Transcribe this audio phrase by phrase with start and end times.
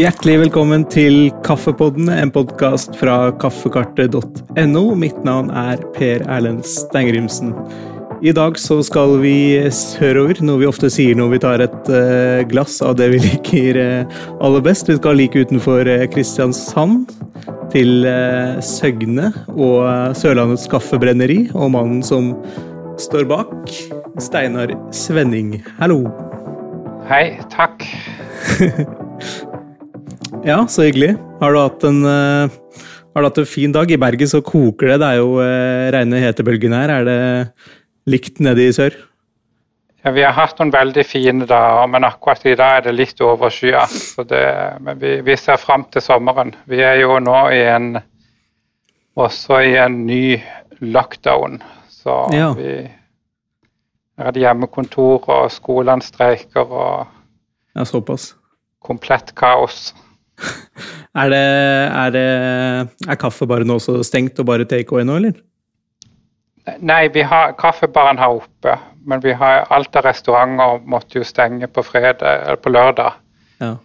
[0.00, 4.82] Hjertelig velkommen til Kaffepodden, en podkast fra kaffekartet.no.
[4.96, 7.50] Mitt navn er Per Erlend Steingrimsen.
[8.24, 12.40] I dag så skal vi sørover, noe vi ofte sier når vi tar et uh,
[12.48, 14.88] glass av det vi liker uh, aller best.
[14.88, 17.12] Vi skal like utenfor uh, Kristiansand,
[17.70, 18.08] til
[18.66, 22.32] Søgne og Sørlandets Kaffebrenneri, og mannen som
[22.98, 23.68] står bak,
[24.16, 25.58] Steinar Svenning.
[25.76, 26.06] Hallo.
[27.12, 27.36] Hei.
[27.52, 27.84] Takk.
[30.46, 31.14] Ja, så hyggelig.
[31.40, 32.50] Har du hatt en, uh,
[33.14, 33.90] har du hatt en fin dag?
[33.90, 34.98] I Bergen så koker det.
[35.02, 36.92] Det er jo uh, reine hetebølgen her.
[36.94, 37.20] Er det
[38.10, 38.94] likt nede i sør?
[40.04, 43.20] Ja, Vi har hatt noen veldig fine dager, men akkurat i dag er det litt
[43.20, 43.82] overskya.
[44.80, 46.54] Men vi, vi, ser fram til sommeren.
[46.70, 47.98] Vi er jo nå i en,
[49.20, 50.38] også i en ny
[50.80, 51.60] lockdown.
[51.92, 52.52] Så ja.
[52.56, 52.78] vi
[54.20, 57.16] er det hjemmekontor, og skolene streiker og
[57.76, 57.84] Ja.
[58.80, 59.92] Komplett kaos.
[61.20, 61.44] er, det,
[62.02, 62.26] er, det,
[63.08, 65.38] er kaffebaren også stengt og bare takeaway nå, eller?
[66.84, 68.76] Nei, vi har, kaffebaren har oppe,
[69.08, 73.16] men vi har alt av restauranter måtte jo stenge på, fredag, eller på lørdag.
[73.60, 73.76] Ja.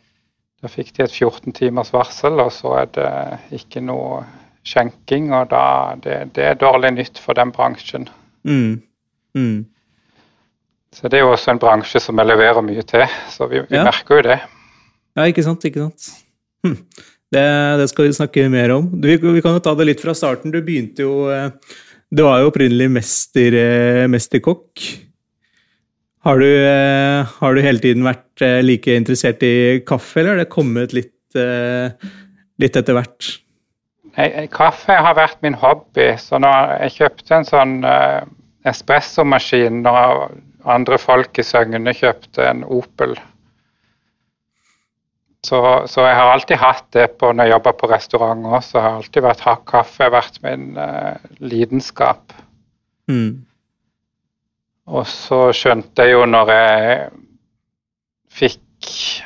[0.61, 3.11] Da fikk de et 14 timers varsel, og så er det
[3.55, 4.23] ikke noe
[4.65, 5.31] skjenking.
[5.35, 5.63] Og da,
[6.03, 8.09] det, det er dårlig nytt for den bransjen.
[8.43, 8.81] Mm.
[9.35, 9.65] Mm.
[10.95, 13.77] Så det er jo også en bransje som jeg leverer mye til, så vi, vi
[13.77, 13.83] ja.
[13.87, 14.39] merker jo det.
[15.15, 16.24] Ja, ikke sant, ikke sant.
[17.35, 17.41] Det,
[17.81, 18.85] det, skal vi snakke mer om.
[18.93, 20.53] Du, vi, vi, kan jo ta det litt fra starten.
[20.53, 21.49] Du begynte jo eh,
[22.13, 24.83] Du var jo opprinnelig mester, eh, mesterkokk.
[26.23, 30.53] Har du, eh, har du, hele tiden vært like interessert i kaffe, eller har det
[30.53, 31.11] kommet litt,
[32.61, 33.33] litt etter hvert?
[34.53, 36.13] Kaffe har vært min hobby.
[36.21, 37.77] Så når jeg kjøpte en sånn
[38.69, 40.29] espressomaskin når
[40.65, 43.17] andre folk i Søgne kjøpte en Opel
[45.45, 45.61] så,
[45.91, 48.61] så, jeg har alltid hatt det på når jeg jobber på restaurant òg.
[48.65, 52.33] Så har alltid vært hakk kaffe vært min uh, lidenskap.
[53.11, 53.45] Mm.
[54.85, 57.09] Og så skjønte jeg jo når jeg
[58.35, 58.61] fikk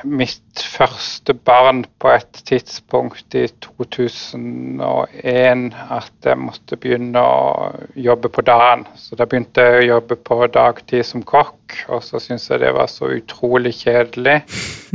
[0.08, 8.46] mitt første barn på et tidspunkt i 2001 at jeg måtte begynne å jobbe på
[8.48, 8.86] dagen.
[8.96, 12.72] Så da begynte jeg å jobbe på dagtid som kokk, og så syntes jeg det
[12.78, 14.38] var så utrolig kjedelig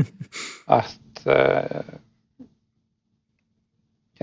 [0.78, 1.03] at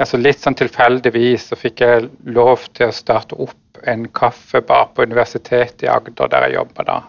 [0.01, 5.05] altså Litt sånn tilfeldigvis så fikk jeg lov til å starte opp en kaffebar på
[5.07, 6.99] Universitetet i Agder, der jeg jobba da.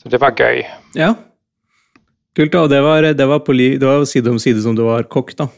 [0.00, 0.64] Så det var gøy.
[0.96, 1.14] Ja.
[2.34, 2.54] Kult.
[2.58, 5.36] Og det var, det var, på, det var side om side som du var kokk,
[5.38, 5.48] da?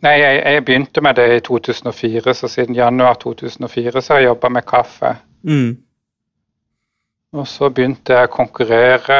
[0.00, 4.30] Nei, jeg, jeg, begynte med det i 2004, så siden januar 2004 så har jeg
[4.30, 5.10] jobba med kaffe.
[5.44, 5.74] Mm.
[7.30, 9.16] Og så begynte jeg å konkurrere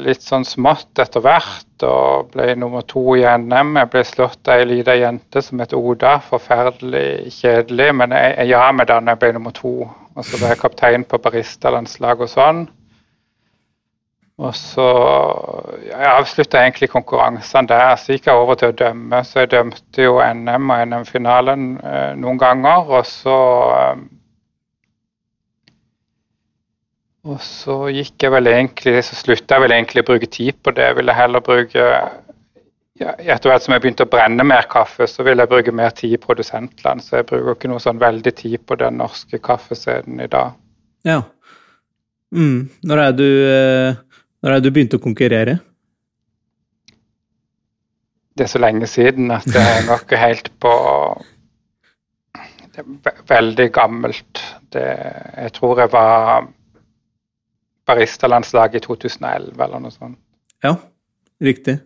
[0.00, 3.74] litt sånn smått etter hvert, og ble nummer to i NM.
[3.76, 6.14] Jeg ble slått av ei lita jente som het Oda.
[6.24, 9.74] Forferdelig kjedelig, men jeg, jeg ja med da jeg ble nummer to.
[9.84, 12.62] Og så ble jeg kaptein på baristalandslaget og sånn.
[14.40, 14.88] Og så
[15.90, 17.92] Jeg avslutta egentlig konkurransene der.
[18.00, 19.20] Så gikk jeg over til å dømme.
[19.28, 22.88] Så jeg dømte jo NM og NM-finalen eh, noen ganger.
[22.96, 23.38] Og så
[23.76, 24.02] eh,
[27.22, 30.72] og så gikk jeg vel egentlig, så slutta jeg vel egentlig å bruke tid på
[30.74, 30.88] det.
[30.88, 31.88] Jeg ville heller bruke
[33.00, 35.94] ja, Etter hvert som jeg begynte å brenne mer kaffe, så ville jeg bruke mer
[35.96, 37.02] tid i produsentland.
[37.02, 40.54] Så jeg bruker ikke noe sånn veldig tid på den norske kaffescenen i dag.
[41.08, 41.22] Ja.
[42.34, 42.68] Mm.
[42.88, 44.00] Når er du eh,
[44.42, 45.58] Når er du begynte å konkurrere?
[48.32, 50.72] Det er så lenge siden at det er nok helt på
[52.72, 54.40] det er Veldig gammelt.
[54.72, 54.86] Det,
[55.36, 56.46] jeg tror jeg var
[57.92, 60.18] baristalandslaget i 2011 eller noe sånt.
[60.64, 60.76] Ja,
[61.42, 61.78] riktig.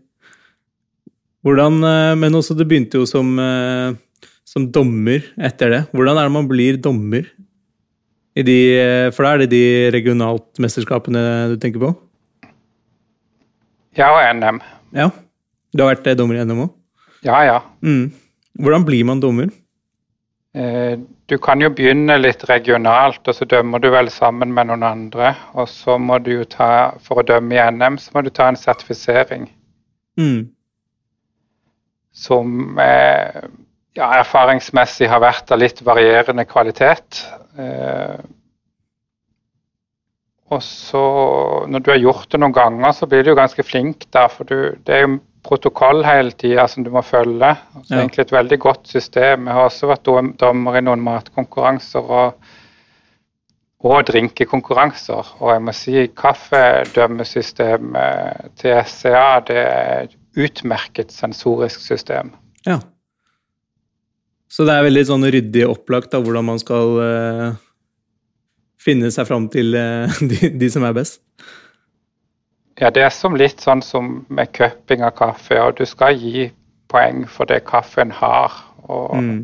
[1.47, 3.95] Hvordan, eh, Men også det begynte jo som, eh,
[4.45, 5.83] som dommer etter det.
[5.93, 7.27] Hvordan er det man blir dommer?
[8.35, 11.97] De, eh, for da er det de regionalt mesterskapene du tenker på?
[13.97, 14.61] Ja, og NM.
[14.93, 15.11] Ja.
[15.73, 16.73] Du har vært dommer i NM òg?
[17.25, 17.61] Ja, ja.
[17.83, 18.13] Mm.
[18.61, 19.49] Hvordan blir man dommer?
[20.57, 20.99] Eh,
[21.29, 25.35] du kan jo begynne litt regionalt, og så dømmer du vel sammen med noen andre.
[25.53, 28.49] Og så må du jo ta, for å dømme i NM, så må du ta
[28.49, 29.51] en sertifisering.
[30.17, 30.47] Mm.
[32.17, 33.43] Som eh,
[33.99, 37.21] ja, erfaringsmessig har vært av litt varierende kvalitet.
[37.61, 38.17] Eh,
[40.57, 41.05] og så,
[41.69, 44.49] når du har gjort det noen ganger, så blir du jo ganske flink da, for
[44.49, 47.51] du, det er jo protokoll hele tida som du må følge.
[47.55, 47.99] Altså, ja.
[48.01, 49.47] Egentlig et veldig godt system.
[49.47, 50.09] Jeg har også vært
[50.41, 52.29] dommer i noen matkonkurranser og,
[53.87, 55.25] og drinkekonkurranser.
[55.41, 58.05] Og jeg må si kaffedømmesystemet
[58.61, 62.27] til SCA det er et utmerket sensorisk system.
[62.67, 62.79] Ja.
[64.53, 67.57] Så det er veldig sånn ryddig opplagt da, hvordan man skal uh,
[68.81, 71.21] finne seg fram til uh, de, de, som er best?
[72.81, 75.57] Ja, det er som litt sånn som med cupping av kaffe.
[75.63, 76.51] og Du skal gi
[76.93, 78.53] poeng for det kaffen har.
[78.87, 79.39] og mm.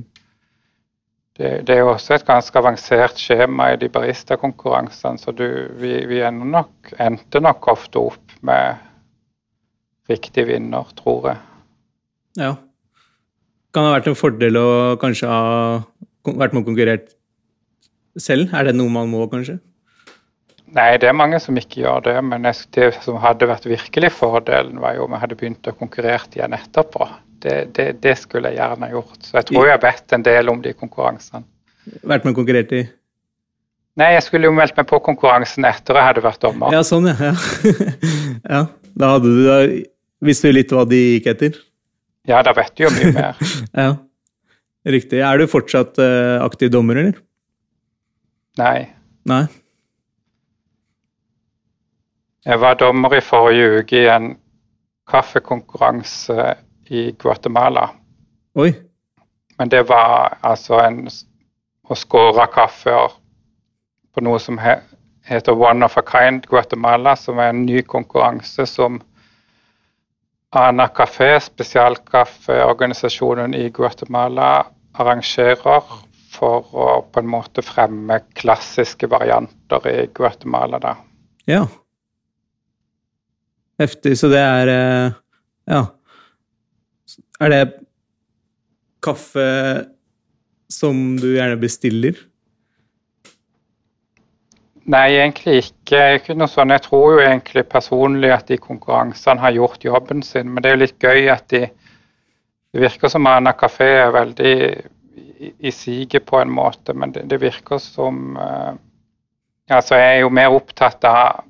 [1.39, 5.47] det, det, er jo også et ganske avansert skjema i de baristakonkurransene, så du,
[5.81, 8.77] vi, vi nok, endte nok ofte opp med
[10.13, 11.43] riktig vinner, tror jeg.
[12.39, 12.53] Ja.
[13.73, 14.69] Kan det ha vært en fordel å
[15.01, 15.43] kanskje ha
[16.29, 17.11] vært med og konkurrert
[18.21, 18.53] selv?
[18.53, 19.59] Er det noe man må, kanskje?
[20.73, 22.15] Nei, det er mange som ikke gjør det.
[22.25, 26.31] Men det som hadde vært virkelig fordelen, var jo om jeg hadde begynt å konkurrere
[26.33, 27.09] igjen etterpå.
[27.43, 29.19] Det, det, det, skulle jeg gjerne gjort.
[29.27, 31.43] Så jeg tror jeg har bedt en del om de konkurransene.
[32.07, 32.85] Vært med og konkurrert i?
[33.99, 36.73] Nei, jeg skulle jo meldt meg på konkurransen etter jeg hadde vært dommer.
[36.73, 37.33] Ja, sånn, ja.
[38.55, 38.63] ja.
[38.97, 39.59] Da hadde du da
[40.25, 41.59] visste du litt hva de gikk etter?
[42.29, 43.43] Ja, da vet du jo mye mer.
[43.83, 43.91] ja,
[44.89, 45.21] riktig.
[45.21, 47.19] Er du fortsatt uh, aktiv dommer, eller?
[48.61, 48.87] Nei.
[49.29, 49.45] Nei.
[52.47, 54.39] Jeg var dommer i forrige uke i en
[55.11, 56.55] kaffekonkurranse
[56.91, 57.89] i Guatemala.
[58.55, 58.73] Oi.
[59.59, 61.09] Men det var altså en
[61.91, 63.09] å skåre kaffer
[64.13, 69.03] på noe som heter One of a Kind Guatemala, som er en ny konkurranse som
[70.53, 74.67] Ana Café, spesialkaffeorganisasjonen i Guatemala,
[75.01, 75.83] arrangerer
[76.33, 80.79] for å på en måte fremme klassiske varianter i Guatemala.
[80.79, 80.97] da.
[81.49, 81.67] Ja.
[83.83, 84.17] Heftig.
[84.21, 85.19] Så det er eh,
[85.71, 85.85] Ja.
[87.43, 87.63] Er det
[89.03, 89.47] kaffe
[90.71, 92.21] som du gjerne bestiller?
[94.93, 96.01] Nei, egentlig ikke.
[96.19, 96.75] ikke noe sånn.
[96.75, 100.51] Jeg tror jo egentlig personlig at de konkurransene har gjort jobben sin.
[100.51, 101.67] Men det er jo litt gøy at de
[102.73, 104.53] Det virker som Ana Kafé er veldig
[105.61, 108.73] i, siget på en måte, men det, det virker som uh,
[109.69, 111.45] Altså, jeg er jo mer opptatt av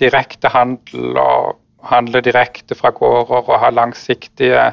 [0.00, 4.72] direkte handel og handle direkte fra gårder og ha langsiktige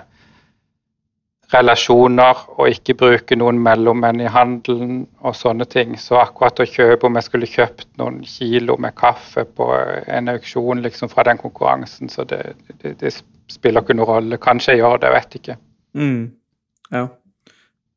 [1.51, 5.97] relasjoner og ikke bruke noen mellommenn i handelen og sånne ting.
[5.99, 10.83] Så akkurat å kjøpe om jeg skulle kjøpt noen kilo med kaffe på en auksjon
[10.85, 13.15] liksom fra den konkurransen, så det, det, det
[13.51, 14.39] spiller ikke noen rolle.
[14.41, 15.57] Kanskje jeg gjør det, jeg vet ikke.
[15.99, 16.21] Mm.
[16.95, 17.07] Ja.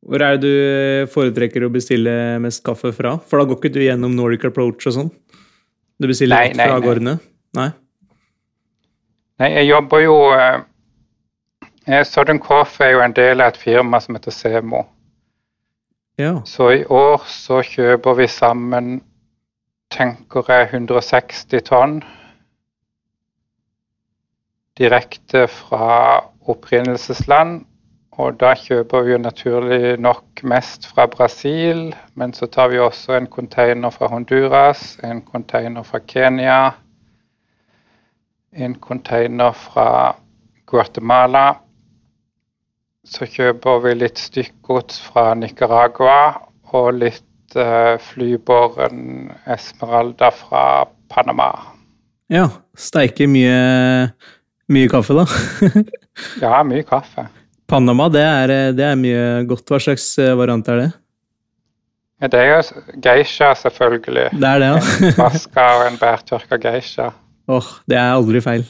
[0.04, 2.12] Hvor er det du foretrekker å bestille
[2.42, 3.14] mest kaffe fra?
[3.24, 5.14] For da går ikke du gjennom Nordic Approach og sånn?
[6.00, 7.18] Du bestiller nei, rett fra gårdene?
[7.54, 7.70] Nei.
[9.42, 10.62] Nei, jeg jobber jo eh,
[11.86, 14.86] Eh, Southern Coffee er jo en del av et firma som heter Semo.
[16.18, 16.38] Ja.
[16.48, 18.94] Så i år så kjøper vi sammen,
[19.92, 21.98] tenker jeg, 160 tonn
[24.78, 27.66] direkte fra opprinnelsesland.
[28.18, 33.16] Og da kjøper vi jo naturlig nok mest fra Brasil, men så tar vi også
[33.16, 36.60] en container fra Honduras, en container fra Kenya,
[38.54, 40.14] en container fra
[40.66, 41.48] Guatemala
[43.04, 46.34] så kjøper vi litt stykkgods fra Nicaragua
[46.74, 50.62] og litt uh, flybåren Esmeralda fra
[51.12, 51.50] Panama.
[52.32, 52.48] Ja.
[52.74, 53.58] Steiker mye,
[54.72, 55.26] mye kaffe, da?
[56.44, 57.28] ja, mye kaffe.
[57.74, 59.66] Panama, det er, det er, mye godt.
[59.66, 60.92] Hva slags eh, variant er det?
[62.30, 64.30] Det er jo geisha, selvfølgelig.
[64.30, 64.78] Det er det, ja.
[65.08, 67.10] en vaska og en bærtørka geisha.
[67.50, 68.64] Åh, oh, det er aldri feil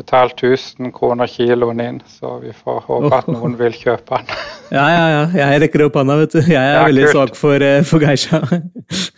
[0.00, 4.30] betalt 1000 kroner kiloen inn, så vi får håpe at noen vil kjøpe den.
[4.78, 5.24] ja, ja, ja.
[5.42, 6.40] Jeg rekker opp hånda, vet du.
[6.40, 7.16] Jeg er er veldig kult.
[7.16, 8.40] svak for, uh, for geisha.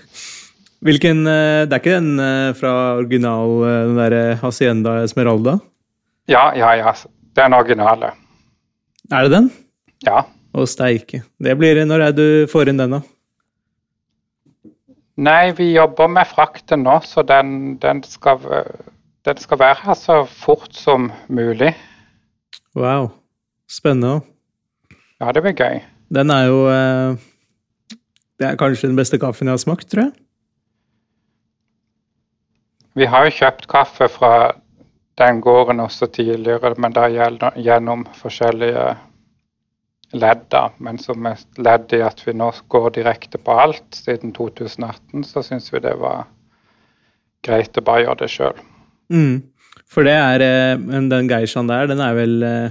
[0.86, 2.18] Hvilken Det er ikke den
[2.58, 5.60] fra original, den derre Hacienda Esmeralda?
[6.26, 6.96] Ja, ja, ja.
[7.36, 8.12] Den originale.
[9.12, 9.50] Er det den?
[10.06, 10.24] Ja.
[10.52, 11.22] Å steike.
[11.40, 13.02] Det blir Når er du får inn den, da?
[15.22, 18.40] Nei, vi jobber med frakten nå, så den, den skal
[19.24, 21.76] den skal være her så fort som mulig.
[22.74, 23.10] Wow.
[23.70, 24.20] Spennende.
[25.20, 25.78] Ja, det blir gøy.
[26.12, 27.20] Den er jo eh,
[28.38, 30.12] Det er kanskje den beste kaffen jeg har smakt, tror jeg.
[32.98, 34.32] Vi har jo kjøpt kaffe fra
[35.22, 38.90] den gården også tidligere, men da gjennom forskjellige
[40.12, 40.56] ledd.
[40.82, 45.44] Men som et ledd i at vi nå går direkte på alt siden 2018, så
[45.46, 46.26] syns vi det var
[47.46, 48.60] greit å bare gjøre det sjøl.
[49.12, 49.42] Mm.
[49.92, 52.70] For det er eh, Men den geishaen der, den er vel eh,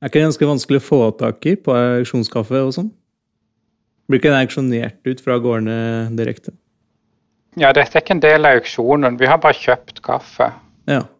[0.00, 2.88] Er ikke det ganske vanskelig å få tak i på auksjonskaffe og sånn?
[4.06, 6.54] Blir ikke den auksjonert ut fra gårdene direkte?
[7.58, 9.16] Ja, dette er ikke en del av auksjonen.
[9.18, 10.50] Vi har bare kjøpt kaffe.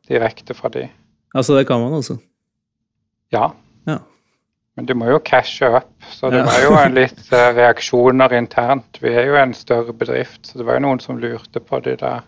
[0.09, 0.87] Direkte fra de.
[1.35, 2.19] Altså, det kan man altså?
[3.33, 3.51] Ja.
[3.87, 3.99] ja.
[4.77, 6.47] Men du må jo cashe opp, så det ja.
[6.47, 9.01] var jo litt uh, reaksjoner internt.
[9.03, 11.97] Vi er jo en større bedrift, så det var jo noen som lurte på de
[12.01, 12.25] der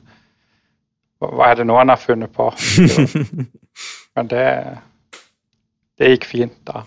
[1.18, 2.50] Hva er det nå han har funnet på?
[4.16, 4.46] Men det,
[5.98, 6.84] det gikk fint, da.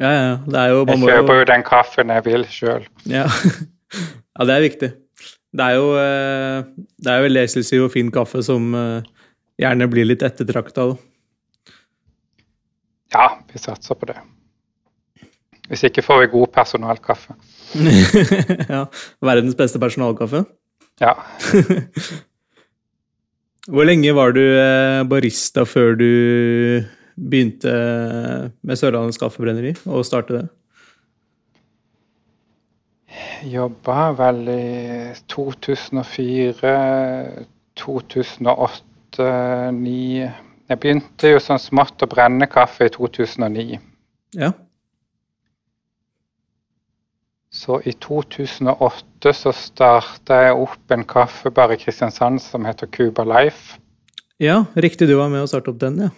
[0.00, 0.34] Ja, ja.
[0.46, 2.84] Det er jo, jeg kjøper jo den kaffen jeg vil sjøl.
[3.08, 3.26] Ja.
[4.36, 4.90] ja, det er viktig.
[5.50, 9.08] Det er jo, eh, det er jo leselse og fin kaffe som eh,
[9.60, 10.88] gjerne blir litt ettertrakta.
[13.12, 14.18] Ja, vi satser på det.
[15.70, 17.34] Hvis ikke får vi god personalkaffe.
[18.74, 18.84] ja.
[19.22, 20.44] Verdens beste personalkaffe?
[21.02, 21.14] Ja.
[23.70, 26.10] Hvor lenge var du eh, barista før du
[27.20, 27.70] begynte
[28.66, 30.46] med Sørlandets Kaffebrenneri og startet det?
[33.50, 34.64] Jobba vel i
[35.30, 36.72] 2004,
[37.80, 40.30] 2008, 2009
[40.70, 43.80] Jeg begynte jo sånn smått å brenne kaffe i 2009.
[44.38, 44.52] Ja.
[47.50, 53.80] Så i 2008 så starta jeg opp en kaffebar i Kristiansand som heter Cuba Life.
[54.38, 55.08] Ja, riktig.
[55.10, 56.10] Du var med å starte opp den, ja.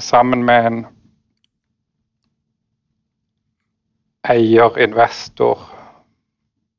[0.00, 0.80] Sammen med en
[4.24, 5.60] eier, investor,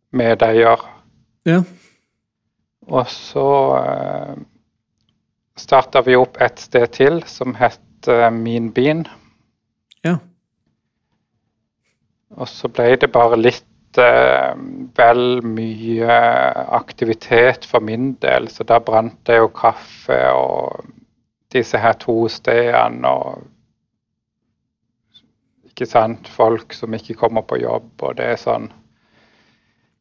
[0.09, 0.81] medeier.
[1.45, 1.61] Ja.
[2.87, 3.49] Og så
[3.79, 4.33] eh,
[5.57, 9.05] starta vi opp et sted til som het eh, Min Bean.
[10.05, 10.19] Ja.
[12.35, 14.53] Og så ble det bare litt eh,
[14.97, 16.19] vel mye
[16.77, 20.85] aktivitet for min del, så da brant det jo kaffe og
[21.55, 23.45] disse her to stedene og
[25.75, 28.69] ikke sant, folk som ikke kommer på jobb, og det er sånn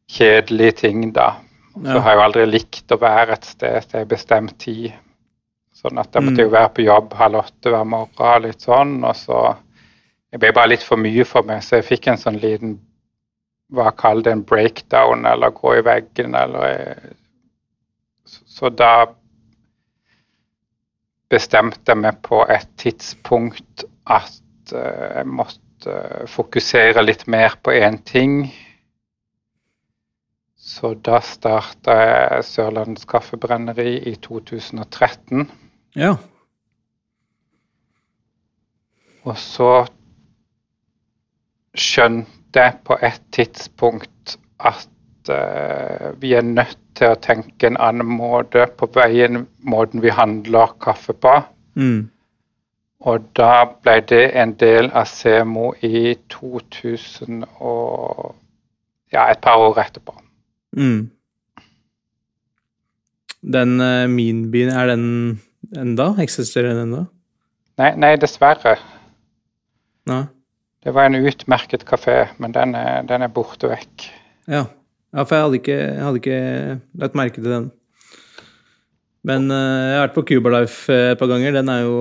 [0.07, 1.33] kjedelige ting, da.
[1.75, 4.93] Så har jeg jo aldri likt å være et sted til en bestemt tid.
[5.75, 6.55] Sånn at jeg måtte jo mm.
[6.55, 8.97] være på jobb halv åtte hver morgen, litt sånn.
[9.03, 9.45] Og så
[10.31, 12.79] Det ble bare litt for mye for meg, så jeg fikk en sånn liten
[13.75, 16.95] Hva kall det en breakdown, eller gå i veggen, eller
[18.25, 19.07] Så da
[21.29, 25.95] bestemte jeg meg på et tidspunkt at uh, jeg måtte
[26.31, 28.45] fokusere litt mer på én ting.
[30.65, 35.45] Så da starta jeg Sørlandets Kaffebrenneri i 2013.
[35.93, 36.15] Ja.
[39.25, 39.69] Og så
[41.77, 48.17] skjønte jeg på et tidspunkt at uh, vi er nødt til å tenke en annen
[48.17, 51.37] måte på veien, måten vi handler kaffe på.
[51.77, 52.07] Mm.
[53.05, 58.33] Og da ble det en del av Semo i 2000 og
[59.13, 60.24] ja, et par år etterpå.
[60.75, 61.09] Mm.
[63.55, 65.05] Den uh, Minbyen, er den
[65.75, 66.11] enda?
[66.21, 67.05] Eksisterer den enda?
[67.81, 68.77] Nei, nei, dessverre.
[70.09, 70.23] Nei.
[70.85, 74.09] Det var en utmerket kafé, men den er, den er borte vekk.
[74.51, 74.67] Ja.
[75.15, 76.41] ja, for jeg hadde, ikke, jeg hadde ikke
[77.01, 77.69] lagt merke til den.
[79.25, 81.55] Men uh, jeg har vært på Cuba Life et par ganger.
[81.57, 81.95] Den er jo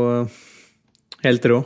[1.25, 1.63] Helt rå.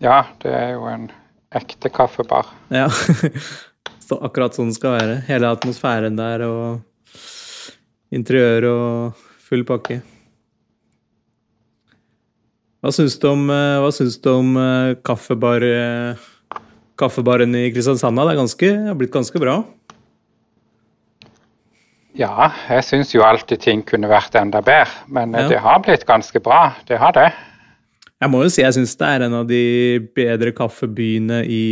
[0.00, 1.10] Ja, det er jo en
[1.56, 2.48] ekte kaffebar.
[2.72, 2.86] Ja.
[4.06, 5.16] Så akkurat sånn det skal være.
[5.26, 7.16] Hele atmosfæren der og
[8.14, 10.00] interiør og full pakke.
[12.84, 16.60] Hva syns du om, eh, hva syns du om eh, kaffebar, eh,
[16.94, 18.20] kaffebaren i Kristiansand?
[18.20, 19.56] Det, ganske, det har blitt ganske bra?
[22.16, 25.02] Ja, jeg syns jo alltid ting kunne vært enda bedre.
[25.10, 25.48] Men ja.
[25.50, 26.76] det har blitt ganske bra.
[26.86, 27.28] Det har det.
[28.22, 29.64] Jeg må jo si jeg syns det er en av de
[30.16, 31.64] bedre kaffebyene i,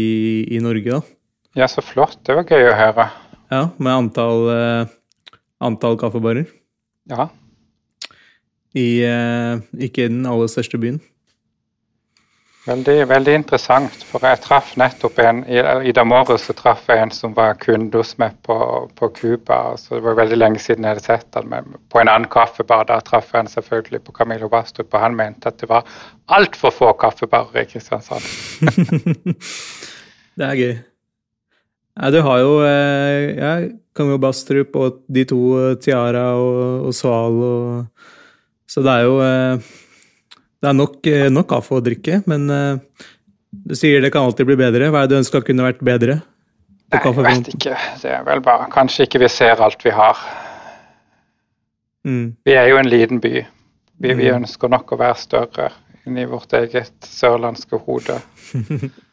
[0.51, 0.99] i, Norge.
[0.99, 1.14] da.
[1.55, 2.19] Ja, så flott.
[2.27, 3.09] Det var gøy å høre.
[3.53, 4.93] Ja, med antall, uh,
[5.63, 6.49] antall kaffebarer.
[7.11, 7.29] Ja.
[8.75, 10.99] I uh, ikke den aller største byen.
[12.65, 14.03] Veldig, veldig interessant.
[14.09, 17.59] For jeg traff nettopp en I, i dag morges så traff jeg en som var
[17.61, 18.57] kunde hos meg på,
[18.99, 19.59] på Cuba.
[19.79, 22.89] Så det var veldig lenge siden jeg hadde sett han men på en annen kaffebar.
[22.89, 25.87] der traff jeg han selvfølgelig på Camilo Bastrup, og han mente at det var
[26.33, 28.27] altfor få kaffebarer i Kristiansand.
[30.41, 30.75] det er gøy.
[31.95, 33.53] Ja, du har jo eh, ja,
[33.95, 38.07] Kongo Bastrup og de to eh, Tiara og, og Sval og
[38.71, 39.73] Så det er jo eh,
[40.65, 40.97] det er nok,
[41.31, 44.87] nok kaffe å drikke, men du sier det kan alltid bli bedre.
[44.89, 46.15] Hva er det du ønsker kunne vært bedre?
[46.89, 47.75] Nei, jeg vet ikke.
[48.01, 50.23] Det er vel bare Kanskje ikke vi ser alt vi har.
[52.09, 52.33] Mm.
[52.49, 53.35] Vi er jo en liten by.
[53.45, 54.23] Vi, mm.
[54.23, 55.69] vi ønsker nok å være større
[56.09, 58.17] inni vårt eget sørlandske hode.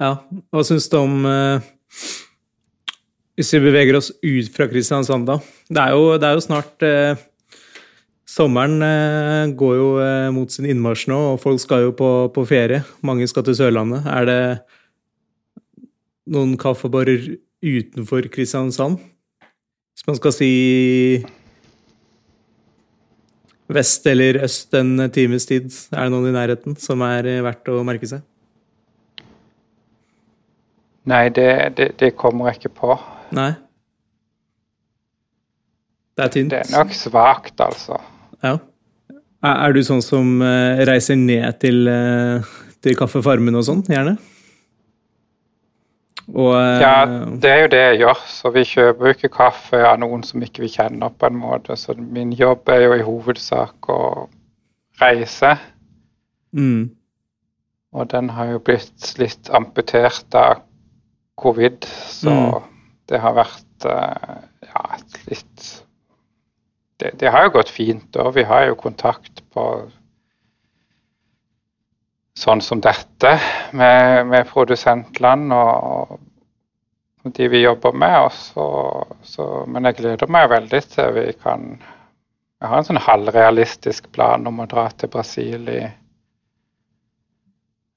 [0.00, 0.14] Ja,
[0.48, 1.66] hva syns du om eh,
[3.36, 5.36] Hvis vi beveger oss ut fra Kristiansand, da.
[5.68, 7.20] Det er jo, det er jo snart eh,
[8.30, 9.88] Sommeren eh, går jo
[10.32, 12.84] mot sin innmarsj nå, og folk skal jo på, på, ferie.
[13.02, 14.06] Mange skal til Sørlandet.
[14.06, 14.42] Er det
[16.30, 17.26] noen kaffebarer
[17.58, 19.02] utenfor Kristiansand?
[19.90, 20.52] Hvis man skal si
[23.70, 27.82] vest eller øst en times tid, er det noen i nærheten som er verdt å
[27.84, 28.22] merke seg?
[31.10, 32.96] Nei, det, det, det kommer jeg ikke på.
[33.34, 33.52] Nei.
[36.16, 36.52] Det er tynt.
[36.52, 38.00] Det er nok svakt, altså.
[38.44, 38.58] Ja.
[39.40, 42.50] Er du sånn som eh, reiser ned til, eh,
[42.84, 44.18] til Kaffefarmen og sånn, gjerne?
[46.30, 46.94] Og, eh, ja,
[47.40, 48.22] det er jo det jeg gjør.
[48.36, 51.76] Så vi kjøper ikke kaffe av noen som ikke vi kjenner, på en måte.
[51.80, 54.00] Så min jobb er jo i hovedsak å
[55.00, 55.56] reise.
[56.52, 56.90] Mm.
[57.96, 60.60] Og den har jo blitt litt amputert av
[61.40, 62.66] covid, så mm.
[63.10, 64.84] det har vært uh, ja,
[65.30, 65.70] litt
[67.00, 69.64] det, det, har jo gått fint, og vi har jo kontakt på
[72.40, 73.34] sånn som dette
[73.76, 76.18] med, med produsentland og,
[77.24, 78.16] og, de vi jobber med.
[78.28, 78.66] Også,
[79.32, 81.72] så, men jeg gleder meg veldig til vi kan
[82.60, 85.80] Jeg har en sånn halvrealistisk plan om å dra til Brasil i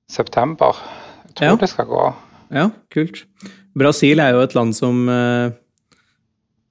[0.07, 0.79] september.
[1.27, 1.57] Jeg tror ja.
[1.59, 2.05] det skal gå.
[2.51, 3.23] Ja, kult.
[3.77, 5.53] Brasil er jo et land som, eh,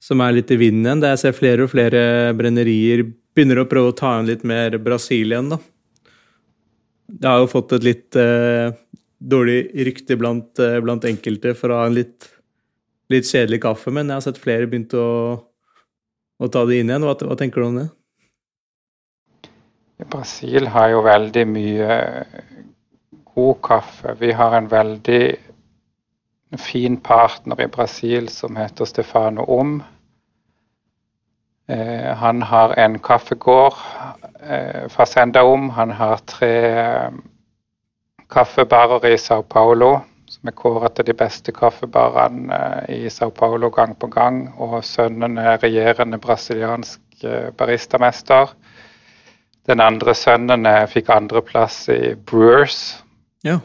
[0.02, 1.04] som er litt i vinden igjen.
[1.12, 5.32] Jeg ser flere og flere brennerier begynner å prøve å ta inn litt mer Brasil
[5.32, 5.58] igjen, da.
[7.12, 8.72] Det har jo fått et litt uh,
[9.20, 12.28] dårlig rykte blant, uh, blant, enkelte for å ha en litt,
[13.12, 15.08] litt, kjedelig kaffe, men jeg har sett flere begynt å,
[16.40, 17.04] å ta det inn igjen.
[17.04, 17.88] Hva, hva tenker du om det?
[20.12, 21.98] Brasil har jo veldig mye
[23.34, 24.16] god kaffe.
[24.20, 25.22] Vi har en veldig
[26.58, 29.82] fin partner i Brasil som heter Stefano Om.
[31.68, 33.74] Eh, han har en kaffegård,
[34.40, 35.70] eh, Fazenda Om.
[35.70, 37.10] Han har tre eh,
[38.28, 43.70] kaffebarer i Sao Paulo, som er kåret til de beste kaffebarene eh, i Sao Paulo
[43.70, 44.54] gang på gang.
[44.58, 47.00] Og sønnen er regjerende brasiliansk
[47.56, 48.50] baristamester.
[49.66, 53.04] Den andre sønnen fikk andreplass i Brewers.
[53.46, 53.60] Ja.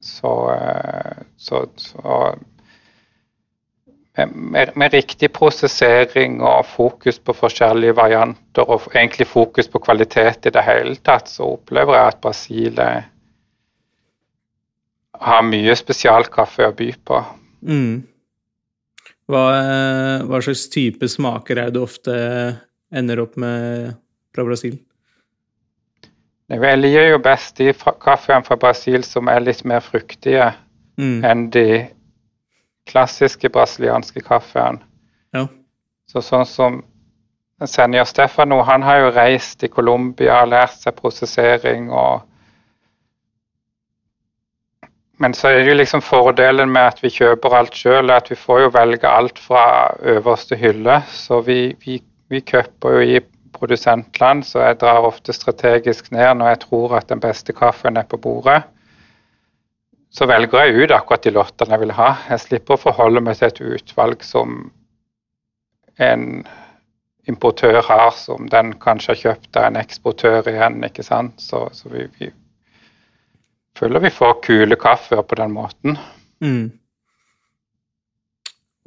[0.00, 2.34] Så, eh, så, så
[4.16, 10.52] med, med, riktig prosessering og fokus på forskjellige varianter, og egentlig fokus på kvalitet i
[10.54, 12.80] det hele tatt, så opplever jeg at Brasil
[15.20, 17.22] har mye spesialkaffe å by på.
[17.68, 17.96] Mm.
[19.30, 19.42] Hva,
[20.26, 22.14] hva, slags type smaker er det du ofte
[22.90, 23.92] ender opp med
[24.34, 24.80] fra Brasil?
[26.50, 27.70] Jeg liker jo best de
[28.02, 30.48] kaffene fra Brasil som er litt mer fruktige
[30.98, 31.20] mm.
[31.22, 31.66] enn de
[32.90, 34.82] klassiske brasilianske kaffene.
[35.36, 35.44] Ja.
[36.10, 36.80] Så sånn som
[37.70, 42.26] Senja Stefano, han har jo reist i Colombia lært seg prosessering og
[45.20, 48.38] Men så er det jo liksom fordelen med at vi kjøper alt sjøl, at vi
[48.40, 49.64] får jo velge alt fra
[50.00, 50.94] øverste hylle.
[51.12, 51.98] Så vi, vi,
[52.32, 53.18] vi jo i
[53.60, 58.08] produsentland, så jeg drar ofte strategisk ned når jeg tror at den beste kaffen er
[58.08, 58.62] på bordet.
[60.10, 62.08] Så velger jeg ut akkurat de lottene jeg vil ha.
[62.32, 64.58] Jeg slipper å forholde meg til et utvalg som
[66.00, 66.24] en
[67.30, 70.80] importør har, som den kanskje har kjøpt av en eksportør igjen.
[70.84, 71.36] ikke sant?
[71.38, 72.30] Så, så vi, vi,
[73.78, 75.98] føler vi får kule kaffer på den måten.
[76.42, 76.72] Mm.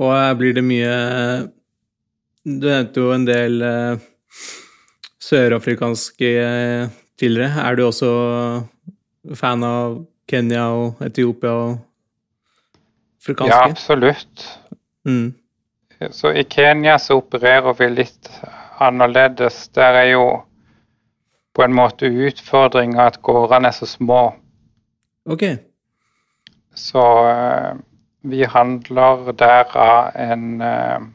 [0.04, 0.96] Og blir det mye
[2.44, 4.10] Du nevnte jo en del uh
[5.24, 7.64] sørafrikanske eh, tidligere.
[7.64, 8.12] Er du også
[9.40, 11.78] fan av Kenya og Etiopia og
[13.22, 13.54] afrikanske?
[13.54, 14.48] Ja, absolutt.
[15.08, 15.34] Mm.
[16.12, 18.30] Så i Kenya så opererer vi litt
[18.84, 19.68] annerledes.
[19.76, 20.26] Der er jo
[21.54, 24.34] på en måte utfordringa at gårdene er så små.
[25.30, 25.46] Ok.
[26.76, 27.78] Så uh,
[28.26, 31.06] vi handler der av en uh,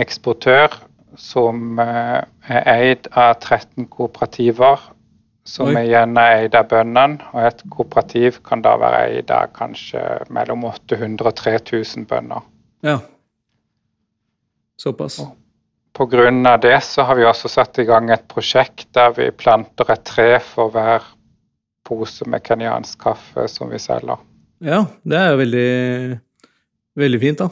[0.00, 0.74] eksportør
[1.18, 4.82] som eh, er eid av 13 kooperativer,
[5.46, 5.86] som Oi.
[5.86, 7.30] igjen er eid av bøndene.
[7.32, 12.46] Og et kooperativ kan da være eid av kanskje mellom 800 og 3000 bønder.
[12.86, 12.98] Ja.
[14.80, 15.20] Såpass.
[15.20, 15.30] Pga.
[15.92, 19.26] på grunn av det så har vi også satt i gang et prosjekt der vi
[19.34, 21.02] planter et tre for hver
[21.84, 24.20] pose med kenyansk kaffe som vi selger.
[24.60, 25.70] Ja, det er jo veldig,
[27.00, 27.48] veldig fint, da.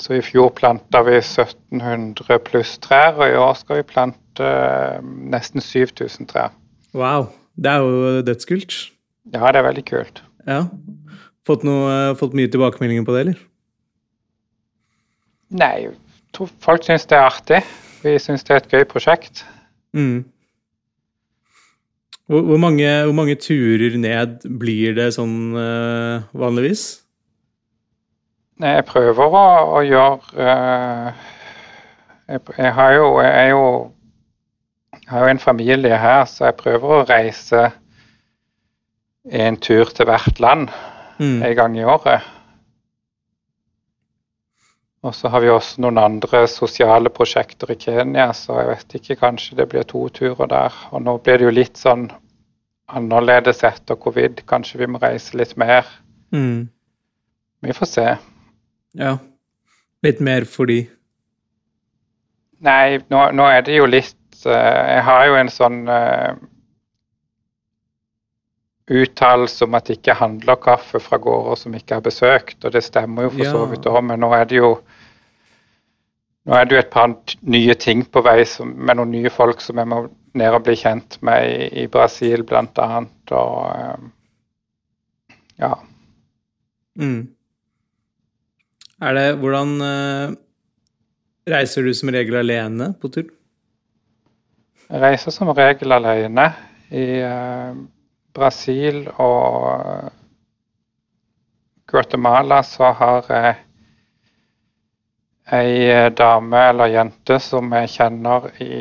[0.00, 4.98] Så i fjor planta vi 1700 pluss trær, og i år skal vi plante eh,
[5.02, 6.54] nesten 7000 trær.
[6.96, 7.30] Wow.
[7.56, 8.74] Det er jo dødskult.
[9.34, 10.22] Ja, det er veldig kult.
[10.48, 10.64] Ja.
[11.46, 13.40] Fått, noe, fått mye tilbakemeldinger på det, eller?
[15.52, 15.90] Nei,
[16.64, 17.60] folk syns det er artig.
[18.02, 19.44] Vi syns det er et gøy prosjekt.
[19.92, 20.24] Mm.
[22.30, 27.02] Hvor, hvor, mange, hvor, mange, turer ned blir det sånn uh, vanligvis?
[28.62, 31.30] Nei, jeg prøver å, å gjøre uh,
[32.30, 33.64] jeg, jeg, har jo, jeg, er jo
[35.00, 37.64] jeg har jo en familie her, så jeg prøver å reise
[39.26, 40.70] en tur til hvert land
[41.18, 41.42] mm.
[41.42, 42.30] en gang i året.
[45.02, 49.20] Og så har vi også noen andre sosiale prosjekter i Kenya, så jeg vet ikke,
[49.24, 50.82] kanskje det blir to turer der.
[50.94, 52.06] Og nå blir det jo litt sånn
[52.86, 54.44] annerledes etter covid.
[54.46, 55.90] Kanskje vi må reise litt mer.
[56.30, 56.68] Mm.
[57.66, 58.12] Vi får se.
[58.98, 59.16] Ja.
[60.02, 60.82] Litt mer fordi
[62.62, 66.34] Nei, nå, nå er det jo litt uh, Jeg har jo en sånn uh,
[68.92, 72.82] uttalelse om at det ikke handler kaffe fra gårder som ikke har besøkt, og det
[72.84, 73.52] stemmer jo for ja.
[73.54, 74.72] så vidt òg, men nå er det jo
[76.42, 77.12] nå er det jo et par
[77.54, 80.00] nye ting på vei som, med noen nye folk som jeg må
[80.38, 83.34] ned og bli kjent med i, i Brasil, blant annet.
[83.36, 84.10] Og um,
[85.60, 85.76] ja.
[86.98, 87.30] Mm.
[89.02, 90.30] Er det Hvordan uh,
[91.50, 93.24] reiser du som regel alene på tur?
[94.86, 96.44] Jeg reiser som regel alene.
[96.94, 97.74] I uh,
[98.30, 100.06] Brasil og
[101.90, 103.56] Guatemala så har jeg
[105.52, 108.72] ei eh, dame eller jente som jeg kjenner i,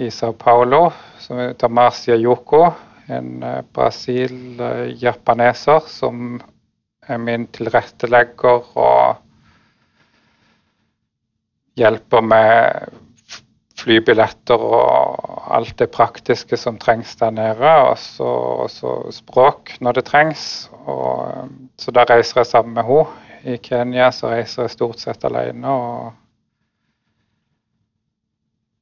[0.00, 2.72] i Sao Paulo, som heter Marcia Yoko.
[3.12, 6.40] En brasil-japaneser som
[7.16, 9.22] min tilrettelegger og
[11.78, 12.96] hjelper med
[13.78, 17.72] flybilletter og alt det praktiske som trengs der nede.
[17.88, 20.44] Og så, språk når det trengs.
[20.84, 25.24] Og, så da reiser jeg sammen med henne i Kenya så reiser jeg stort sett
[25.24, 26.08] alene og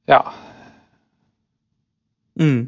[0.07, 0.21] ja.
[2.39, 2.63] Mm.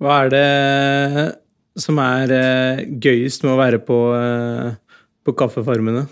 [0.00, 1.36] Hva er det
[1.76, 6.06] som er eh, gøyest med å være på, eh, på kaffefarmene?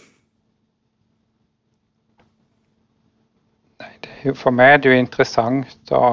[3.81, 3.93] Nei,
[4.27, 6.07] jo, for meg er det jo interessant å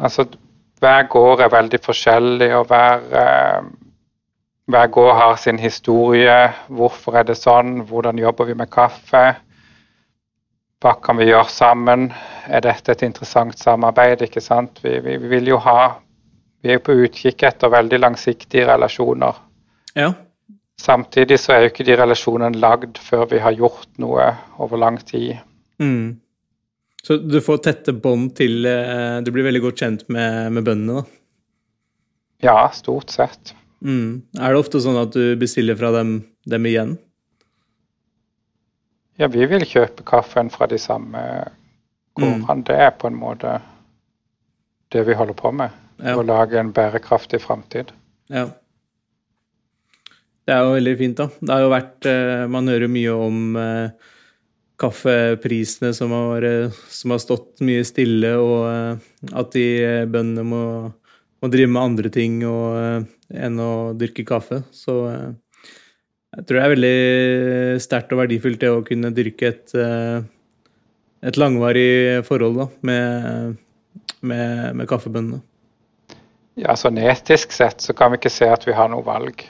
[0.00, 0.24] Altså,
[0.80, 3.66] hver gård er veldig forskjellig, og hver eh,
[4.70, 6.52] hver gård har sin historie.
[6.68, 7.80] Hvorfor er det sånn?
[7.88, 9.24] Hvordan jobber vi med kaffe?
[10.80, 12.10] Hva kan vi gjøre sammen?
[12.48, 14.22] Er dette et interessant samarbeid?
[14.22, 14.80] ikke sant?
[14.84, 15.96] Vi, vi, vi vil jo ha
[16.60, 19.38] Vi er på utkikk etter veldig langsiktige relasjoner.
[19.96, 20.12] Ja.
[20.80, 24.26] Samtidig så er jo ikke de relasjonene lagd før vi har gjort noe
[24.60, 25.38] over lang tid.
[25.80, 26.20] Mm.
[27.02, 31.00] Så du får tette bånd til eh, Du blir veldig godt kjent med, med bøndene,
[31.00, 31.16] da?
[32.44, 33.54] Ja, stort sett.
[33.84, 34.22] Mm.
[34.36, 36.18] Er det ofte sånn at du bestiller fra dem,
[36.48, 36.94] dem, igjen?
[39.20, 41.20] Ja, vi vil kjøpe kaffen fra de samme
[42.16, 42.56] gårdene.
[42.60, 42.64] Mm.
[42.68, 43.58] Det er på en måte
[44.92, 45.76] det vi holder på med.
[46.00, 46.16] Ja.
[46.16, 47.92] Å lage en bærekraftig framtid.
[48.32, 48.48] Ja.
[50.50, 51.28] Det er jo veldig fint, da.
[51.38, 54.08] Det har jo vært eh, Man hører mye om eh,
[54.80, 59.66] kaffeprisene som har, eh, som har, stått mye stille, og at de
[60.10, 60.64] bøndene må,
[61.38, 64.62] må drive med andre ting og enn å dyrke kaffe.
[64.74, 69.76] Så jeg tror det er veldig sterkt og verdifullt det å kunne dyrke et,
[71.28, 73.54] et langvarig forhold da, med,
[74.24, 75.44] med, med kaffebøndene.
[76.58, 79.44] Ja, sånn etisk sett så kan vi ikke se at vi har noe valg.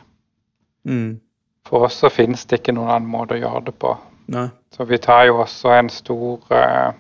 [0.89, 1.21] Mm.
[1.69, 3.95] For oss så finnes det ikke noen annen måte å gjøre det på.
[4.31, 4.49] Nei.
[4.75, 6.93] Så vi tar jo også en stor uh,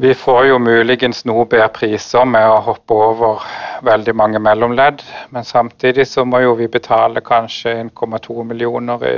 [0.00, 3.40] vi får jo muligens noe bedre priser med å hoppe over
[3.82, 5.00] veldig mange mellomledd,
[5.34, 9.16] men samtidig så må jo vi betale kanskje 1,2 millioner i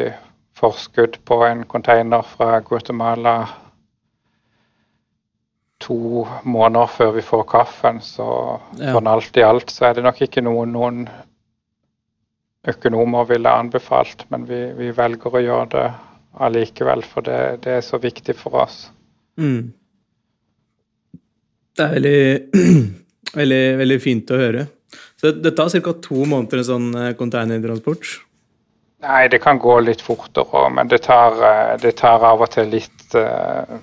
[0.56, 3.34] forskudd på en container fra Guatemala
[5.80, 8.00] to måneder før vi får kaffen.
[8.04, 8.26] Så
[8.78, 8.92] ja.
[8.94, 11.04] sånn alt i alt så er det nok ikke noe noen
[12.68, 15.86] økonomer ville anbefalt, men vi, vi velger å gjøre det
[16.44, 18.82] allikevel, for det, det, er så viktig for oss.
[19.40, 19.72] Mm.
[21.76, 22.74] Det er veldig,
[23.40, 24.66] veldig, veldig fint å høre.
[25.20, 25.94] Så det tar ca.
[26.04, 28.12] to måneder en sånn eh, containertransport?
[29.00, 32.68] Nei, det kan gå litt fortere, men det tar, eh, det tar, av og til
[32.72, 33.76] litt eh,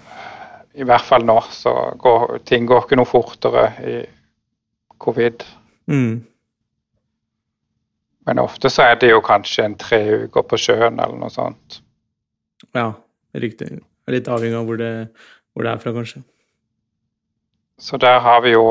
[0.78, 3.98] I hvert fall nå, så går ting går ikke noe fortere i
[5.02, 5.46] covid.
[5.90, 6.20] Mm.
[8.28, 11.80] Men ofte så er det jo kanskje en tre uker på sjøen eller noe sånt.
[12.76, 12.92] Ja,
[13.38, 13.80] riktig.
[14.12, 14.92] Litt avhengig av hvor det,
[15.54, 16.24] hvor det er fra, kanskje.
[17.80, 18.66] så der har vi jo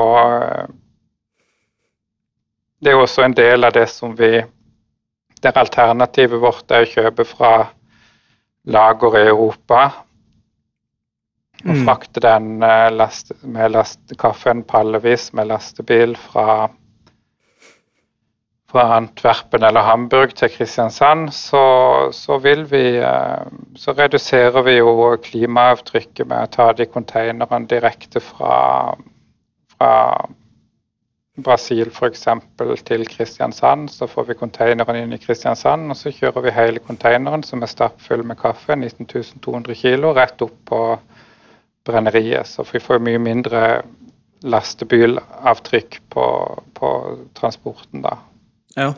[2.79, 4.43] Det er jo også en del av det som vi
[5.43, 7.69] Der alternativet vårt er å kjøpe fra
[8.65, 10.06] lager i Europa.
[11.65, 11.85] Og mm.
[11.87, 12.59] frakte den
[12.93, 16.67] last, med last, kaffen pallevis med lastebil fra
[18.71, 21.61] fra Antwerpen eller Hamburg til Kristiansand, så,
[22.11, 28.57] så, vi, eh, så reduserer vi jo klimaavtrykket med å ta de konteinerne direkte fra,
[29.77, 29.93] fra
[31.43, 32.27] Brasil f.eks.
[32.83, 33.89] til Kristiansand.
[33.93, 37.71] Så får vi konteineren inn i Kristiansand, og så kjører vi hele konteineren som er
[37.71, 40.81] stappfull med kaffe, 19.200 kg, rett opp på
[41.87, 42.49] brenneriet.
[42.49, 43.63] Så vi får mye mindre
[44.45, 46.25] lastebilavtrykk på,
[46.77, 46.93] på
[47.37, 48.17] transporten da.
[48.77, 48.91] Ja.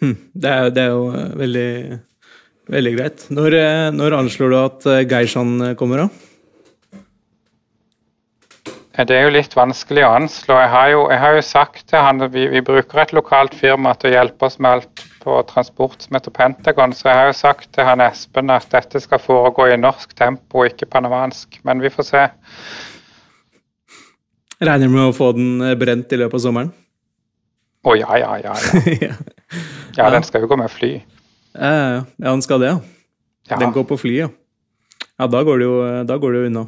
[0.00, 0.16] Hm.
[0.32, 2.00] Det, er, det, er, jo eh, veldig,
[2.72, 3.28] veldig greit.
[3.36, 6.26] Når, eh, når anslår du at eh, Geishan kommer, da?
[9.00, 10.56] Det er jo litt vanskelig å anslå.
[10.60, 13.54] Jeg har jo, jeg har jo sagt til han at vi, vi, bruker et lokalt
[13.56, 17.28] firma til å hjelpe oss med alt på transport som heter Pentagon, så jeg har
[17.28, 21.60] jo sagt til han Espen at dette skal foregå i norsk tempo, ikke panamansk.
[21.68, 22.24] Men vi får se.
[24.60, 26.72] Regner med å få den brent i løpet av sommeren?
[27.80, 28.56] Å ja, ja, ja.
[29.00, 29.14] Ja.
[29.98, 30.98] ja, den skal jo gå med fly.
[31.54, 33.56] Ja, den skal det, ja.
[33.56, 34.28] Den går på fly, ja.
[35.20, 35.78] Ja, da går det jo,
[36.08, 36.66] da går det jo unna.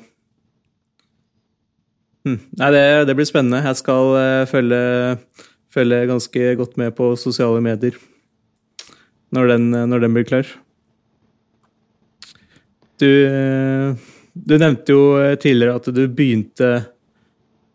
[2.26, 2.38] Hm.
[2.60, 3.62] Nei, det, det, blir spennende.
[3.64, 4.80] Jeg skal uh, følge,
[5.74, 7.96] følge, ganske godt med på sosiale medier
[9.32, 10.48] når den, når den blir klar.
[13.00, 13.96] Du, uh,
[14.32, 15.02] du, nevnte jo
[15.42, 16.70] tidligere at du begynte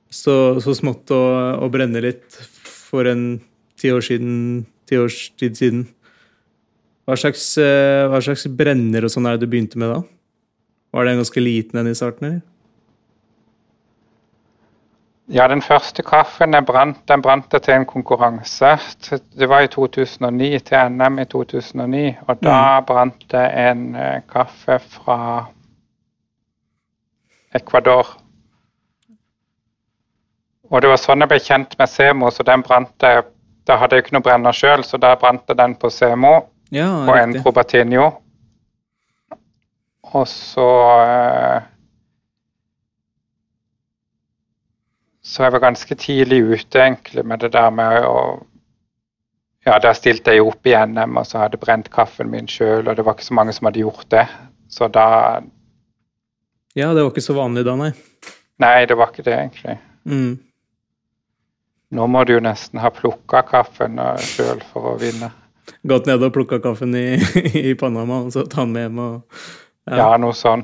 [0.08, 1.22] så, så smått å,
[1.60, 2.38] å brenne litt
[2.88, 3.40] for en
[3.78, 5.86] ti år siden, ti års tid siden.
[7.08, 10.02] Hva slags, eh, hva slags brenner og sånn er det du begynte med da?
[10.96, 12.42] Var det en ganske liten en i starten, eller?
[15.28, 18.78] Ja, den første kaffen den brant, den brant til en konkurranse.
[19.40, 22.16] Det var i 2009, til NM i 2009.
[22.28, 22.86] Og da mm.
[22.88, 25.18] brant det en uh, kaffe fra
[27.56, 28.08] Ecuador.
[30.72, 33.28] Og det var sånn jeg ble kjent med Semo, så den brant jeg
[33.68, 36.38] Da hadde jeg ikke noe brenner sjøl, så da brant jeg den på Semo
[36.72, 38.06] ja, på en Probatinho.
[40.16, 40.68] Og så
[45.28, 48.20] Så jeg var ganske tidlig ute egentlig med det der med å
[49.68, 52.88] Ja, da stilte jeg opp i NM, og så hadde jeg brent kaffen min sjøl,
[52.88, 54.24] og det var ikke så mange som hadde gjort det.
[54.72, 55.42] Så da
[56.78, 57.92] Ja, det var ikke så vanlig da, nei?
[58.64, 59.76] Nei, det var ikke det, egentlig.
[60.08, 60.40] Mm.
[61.98, 65.34] Nå må du jo nesten ha plukka kaffen sjøl for å vinne.
[65.88, 67.08] Gått ned og plukka kaffen i,
[67.68, 69.42] i, Panama og så ta den med hjem og
[69.88, 70.64] Ja, ja noe sånn.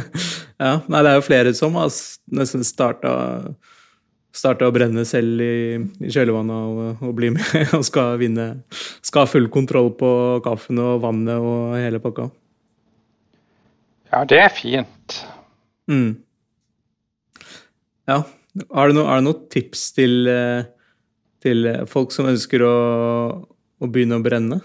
[0.64, 1.88] ja, nei, det er jo flere som har
[2.32, 3.14] nesten starta
[4.34, 8.48] starta å brenne selv i, i kjølvannet og, og, bli med og skal vinne.
[9.04, 10.10] Skal ha full kontroll på
[10.44, 12.28] kaffen og vannet og hele pakka.
[14.12, 15.20] Ja, det er fint.
[15.90, 16.14] Mm.
[18.08, 18.20] Ja,
[18.70, 20.28] har du, noe, har du noen tips til,
[21.42, 22.76] til, folk som ønsker å,
[23.80, 24.60] å begynne å brenne?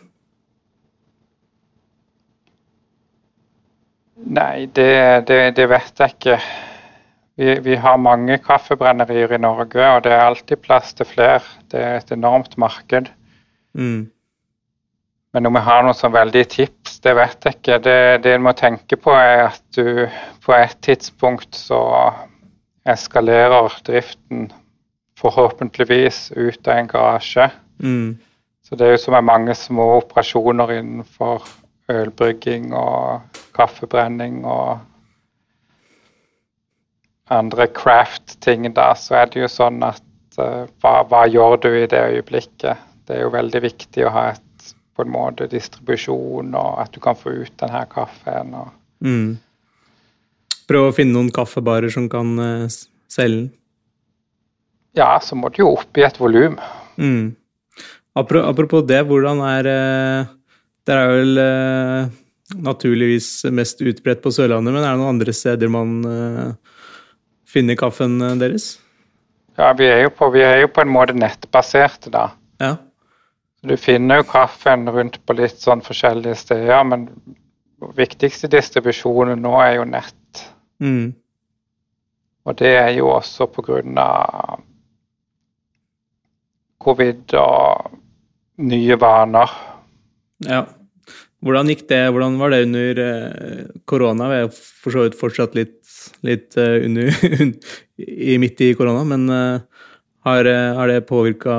[4.30, 4.92] Nei, det,
[5.30, 6.36] det, det, vet jeg ikke.
[7.40, 11.40] Vi, vi, har mange kaffebrennerier i Norge, og det er alltid plass til flere.
[11.72, 13.08] Det er et enormt marked.
[13.74, 14.10] Mm.
[15.34, 17.78] Men om jeg har noen sånn veldig tips, det vet jeg ikke.
[17.86, 20.10] Det, det en må tenke på, er at du
[20.44, 21.80] på et tidspunkt så
[22.90, 24.50] eskalerer driften
[25.20, 27.48] forhåpentligvis ut av en garasje.
[27.80, 28.18] Mm.
[28.68, 31.48] Så det er jo som er mange små operasjoner innenfor
[31.90, 34.80] ølbrygging og kaffebrenning og
[37.30, 40.04] andre craft-ting, da, så er det jo sånn at
[40.42, 42.86] uh, hva, hva, gjør du i det øyeblikket?
[43.06, 44.46] Det er jo veldig viktig å ha et
[45.00, 48.52] på en måte distribusjon, og at du kan få ut denne kaffen.
[48.52, 49.30] og mm.
[50.68, 52.66] Prøve å finne noen kaffebarer som kan uh,
[53.08, 53.48] selge den.
[54.98, 56.58] Ja, så må du jo opp i et volum.
[57.00, 57.32] Mm.
[58.20, 60.32] Apropos det, hvordan er uh,
[60.84, 62.10] Det er vel uh,
[62.60, 65.94] naturligvis mest utbredt på Sørlandet, men er det noen andre steder man
[67.50, 68.76] finner kaffen deres?
[69.60, 72.30] Ja, vi er jo på, er jo på en måte nettbaserte, da.
[72.62, 72.76] Ja.
[73.66, 77.10] Du finner jo kaffen rundt på litt sånn forskjellige steder, men
[77.98, 80.44] viktigste distribusjonen nå er jo nett.
[80.80, 81.12] Mm.
[82.48, 84.08] Og det er jo også pga.
[86.80, 87.98] covid og
[88.64, 89.52] nye vaner.
[90.48, 90.64] Ja.
[91.44, 92.02] Hvordan gikk det?
[92.12, 94.28] Hvordan var det under eh, korona?
[94.32, 95.79] Vi er for så vidt fortsatt litt,
[96.26, 97.12] litt uh, under,
[97.98, 99.86] i, midt i korona, men uh,
[100.28, 101.56] har, har, det påvirka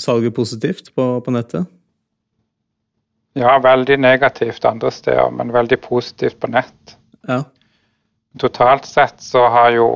[0.00, 1.68] salget positivt på, på, nettet?
[3.38, 6.96] Ja, veldig negativt andre steder, men veldig positivt på nett.
[7.28, 7.42] Ja.
[8.40, 9.90] Totalt sett så har jo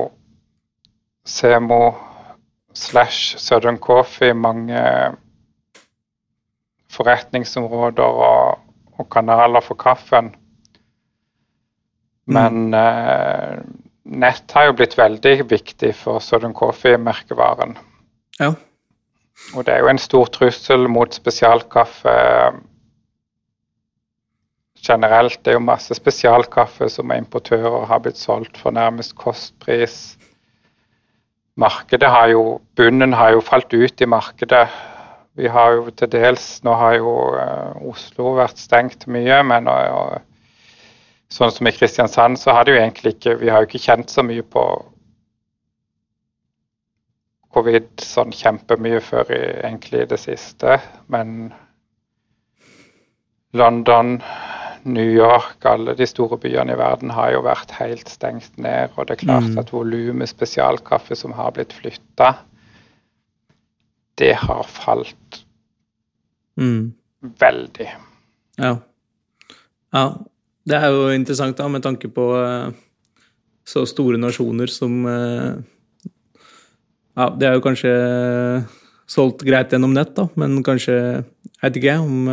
[1.25, 1.95] Semo
[2.75, 4.83] slash Southern Coffee mange
[6.93, 8.65] forretningsområder og
[8.97, 10.31] og kanaler for kaffen.
[12.25, 12.73] Men mm.
[12.73, 13.59] eh,
[14.05, 17.75] nett har jo blitt veldig viktig for Southern Coffee-merkevaren.
[18.39, 18.53] Ja.
[19.55, 22.15] Og det er jo en stor trussel mot spesialkaffe
[24.85, 25.39] generelt.
[25.41, 30.15] Det er jo masse spesialkaffe som er importører har blitt solgt for nærmest kostpris.
[31.57, 34.67] Markedet har jo, Bunnen har jo falt ut i markedet
[35.35, 40.15] vi har jo til dels Nå har jo uh, Oslo vært stengt mye, men uh,
[41.33, 44.13] sånn som i Kristiansand, så har det jo egentlig ikke Vi har jo ikke kjent
[44.13, 44.65] så mye på
[47.55, 50.75] covid sånn kjempemye før i egentlig det siste.
[51.11, 51.53] Men
[53.55, 54.17] London,
[54.83, 58.91] New York, alle de store byene i verden har jo vært helt stengt ned.
[58.95, 59.61] Og det er klart mm.
[59.63, 62.33] at volumet spesialkaffe som har blitt flytta,
[64.19, 65.41] det har falt
[66.59, 66.91] mm.
[67.39, 67.89] veldig.
[68.59, 68.75] Ja.
[69.95, 70.05] ja.
[70.65, 72.73] Det er jo interessant da, med tanke på uh,
[73.65, 75.53] så store nasjoner som uh,
[77.15, 77.91] Ja, det er jo kanskje
[79.07, 82.27] solgt greit gjennom nett, da, men kanskje Jeg vet ikke om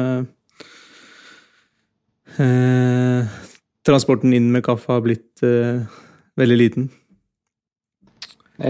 [2.41, 3.37] eh,
[3.85, 5.45] transporten inn med kaffe har blitt
[6.41, 6.89] veldig liten.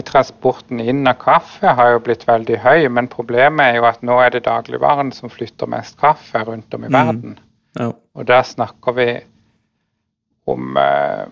[0.08, 4.18] Transporten inn av kaffe har jo blitt veldig høy, men problemet er jo at nå
[4.24, 6.96] er det dagligvaren som flytter mest kaffe rundt om i mm.
[6.96, 7.38] verden.
[7.78, 7.90] Ja.
[8.16, 9.08] Og der snakker vi
[10.44, 11.26] om, eh,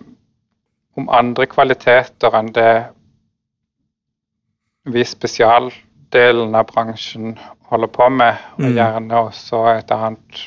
[0.97, 2.73] om, andre kvaliteter enn det
[4.91, 7.35] vi spesialdelen av bransjen
[7.71, 8.75] holder på med, og mm.
[8.79, 10.43] gjerne også et annet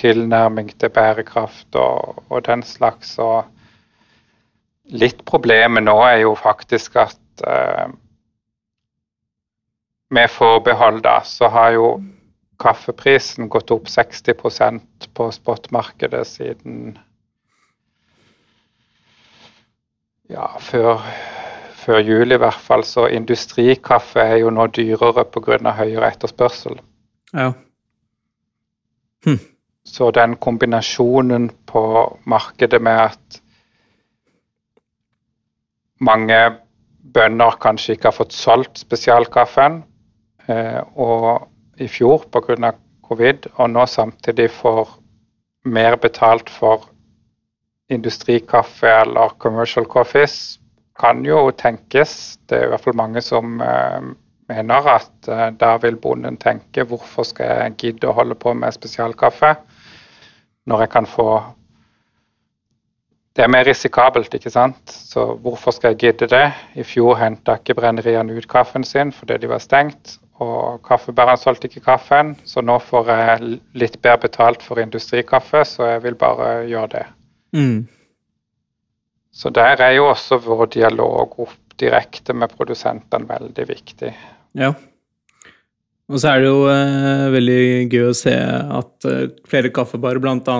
[0.00, 3.16] tilnærming til bærekraft og, og den slags.
[3.22, 3.44] Og
[4.90, 7.92] litt problemet nå er jo faktisk at eh,
[10.10, 11.90] med forbehold, da, så har jo
[12.60, 16.98] kaffeprisen gått opp 60% på spotmarkedet siden
[20.30, 21.02] ja, før,
[21.82, 22.84] før jul i hvert fall.
[22.86, 25.74] Så industrikaffe er jo nå dyrere pga.
[25.82, 26.80] høyere etterspørsel.
[27.34, 27.52] Ja.
[29.26, 29.40] Hm.
[29.84, 31.82] Så den kombinasjonen på
[32.24, 33.40] markedet med at
[36.00, 36.38] mange
[37.14, 39.82] bønder kanskje ikke har fått solgt spesialkaffen.
[40.48, 41.48] Eh, og
[41.80, 42.72] i fjor pga.
[43.10, 44.88] covid, og nå samtidig får
[45.64, 46.86] mer betalt for
[47.90, 50.58] industrikaffe eller commercial coffees,
[51.00, 52.38] kan jo tenkes.
[52.48, 54.10] Det er i hvert fall mange som eh,
[54.50, 58.76] mener at eh, da vil bonden tenke hvorfor skal jeg gidde å holde på med
[58.76, 59.54] spesialkaffe
[60.70, 61.30] når jeg kan få
[63.38, 64.90] det er mer risikabelt, ikke sant.
[64.90, 66.48] Så hvorfor skal jeg gidde det?
[66.74, 70.18] I fjor henta ikke brenneriene ut kaffen sin fordi de var stengt.
[70.42, 75.92] Og kaffebæreren solgte ikke kaffen, så nå får jeg litt bedre betalt for industrikaffe, så
[75.92, 77.06] jeg vil bare gjøre det.
[77.56, 77.88] Mm.
[79.30, 84.12] Så der er jo også vår dialog opp direkte med produsentene veldig viktig.
[84.58, 84.74] Ja.
[86.10, 90.56] Og så er det jo eh, veldig gøy å se at eh, flere kaffebarer, bl.a.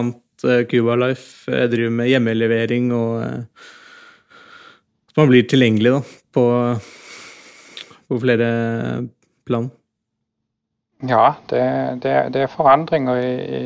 [0.47, 3.69] Eh, Cuba Life eh, driver med hjemmelevering og eh,
[5.11, 6.01] At man blir tilgjengelig da,
[6.33, 6.45] på,
[8.09, 8.51] på flere
[9.45, 9.67] plan.
[11.03, 11.65] Ja, det,
[12.05, 13.65] det, det er forandringer i, i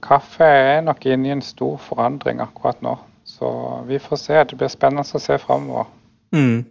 [0.00, 2.94] Kaffe er nok inne i en stor forandring akkurat nå.
[3.28, 3.50] Så
[3.88, 4.38] vi får se.
[4.48, 5.90] Det blir spennende å se framover.
[6.32, 6.64] Mm.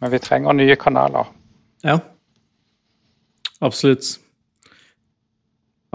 [0.00, 1.30] Men vi trenger nye kanaler.
[1.86, 1.98] Ja,
[3.64, 4.18] absolutt.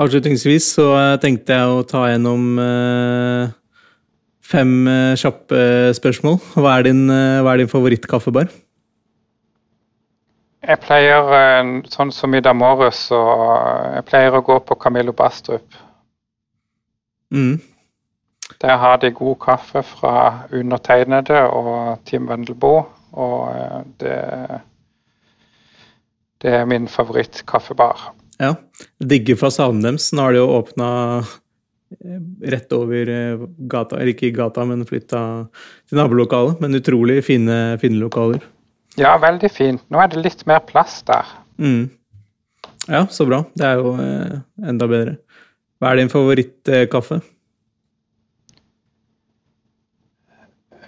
[0.02, 0.88] Avslutningsvis så
[1.22, 3.52] tenkte jeg å ta gjennom eh,
[4.42, 6.40] fem eh, kjappe spørsmål.
[6.56, 8.50] Hva er din, eh, hva er din favorittkaffebar?
[10.62, 11.30] Jeg pleier,
[11.90, 13.20] sånn som i dag morges, så
[13.98, 15.66] jeg pleier å gå på Camillo Bastrup.
[17.32, 17.60] Mm.
[18.62, 20.16] Der har de god kaffe fra
[20.54, 22.74] undertegnede og Team Vendelbo.
[23.12, 24.18] Og det,
[26.44, 28.12] det er min favorittkaffebar.
[28.42, 28.56] Ja.
[29.04, 30.10] Digger fasaden deres.
[30.16, 30.90] Nå har de jo åpna
[31.22, 32.20] eh,
[32.54, 35.24] rett over eh, gata, eller ikke gata, men flytta
[35.90, 36.62] til nabolokalet.
[36.64, 38.44] Men utrolig fine, fine, lokaler.
[39.00, 39.84] Ja, veldig fint.
[39.92, 41.28] Nå er det litt mer plass der.
[41.62, 41.90] Mm.
[42.90, 43.44] Ja, så bra.
[43.56, 45.20] Det er jo eh, enda bedre.
[45.82, 47.16] Hva er din favorittkaffe?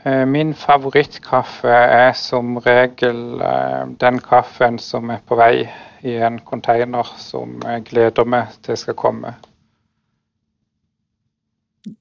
[0.06, 5.64] Eh, min favorittkaffe er som regel eh, den kaffen som er på vei
[6.06, 9.32] i en container som jeg gleder meg til skal komme.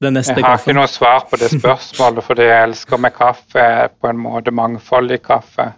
[0.03, 0.75] Den neste jeg har kaffen.
[0.75, 3.67] ikke noe svar på det spørsmålet, fordi jeg elsker med kaffe
[4.03, 5.71] på en måte mangfoldig kaffe.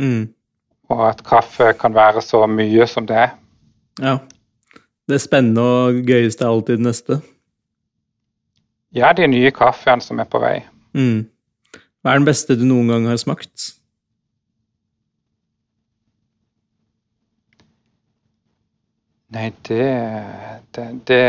[0.00, 0.30] Mm.
[0.88, 3.36] Og at kaffe kan være så mye som det er.
[4.00, 4.16] Ja.
[5.08, 7.20] Det spennende og gøyeste er alltid det neste.
[8.92, 10.58] Ja, de nye kaffene som er på vei.
[10.96, 11.24] Mm.
[12.02, 13.72] Hva er den beste du noen gang har smakt?
[19.32, 19.88] Nei, det
[20.72, 21.22] Det, det,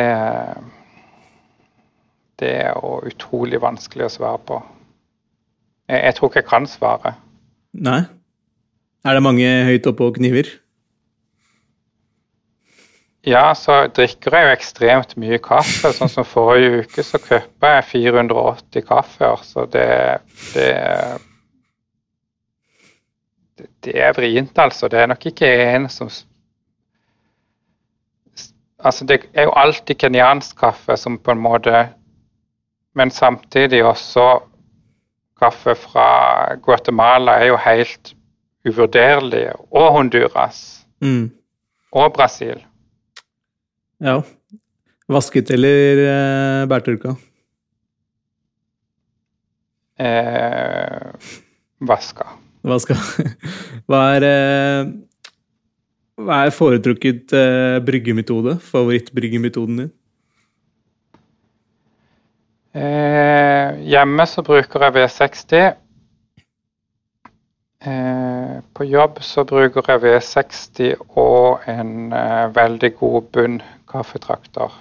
[2.40, 4.60] det er jo utrolig vanskelig å svare på.
[5.90, 7.14] Jeg, jeg, tror ikke jeg kan svare.
[7.74, 8.02] Nei?
[9.08, 10.52] Er det mange høyt oppe og kniver?
[13.28, 15.92] Ja, så drikker jeg jo ekstremt mye kaffe.
[15.96, 19.44] Sånn som forrige uke så kjøpte jeg 480 kaffeer.
[19.44, 19.90] Så det,
[20.54, 20.70] det
[23.84, 24.88] Det er vrient, altså.
[24.88, 26.10] Det er nok ikke en som
[28.80, 31.90] Altså, det er jo alltid kenyansk kaffe som på en måte
[32.96, 34.40] Men samtidig også
[35.40, 38.14] kaffe fra Guatemala er jo helt
[38.68, 39.52] uvurderlig.
[39.72, 40.86] Og Honduras.
[41.02, 41.32] Mm.
[41.92, 42.66] Og Brasil.
[44.00, 44.22] Ja.
[45.10, 47.16] Vasket eller eh, bærtørka?
[50.00, 51.10] Eh,
[51.80, 52.28] vaska.
[52.64, 52.96] Vaska.
[53.90, 54.92] Hva er, eh,
[56.20, 58.58] hva er foretrukket eh, bryggemetode?
[58.72, 59.92] Favorittbryggemetoden din?
[62.80, 65.74] Eh, hjemme så bruker jeg V60.
[67.80, 73.60] Eh, på jobb så bruker jeg V60 og en eh, veldig god bunn
[73.90, 74.74] kaffetrakter.